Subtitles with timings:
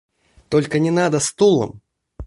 [0.49, 1.79] Только не надо стулом!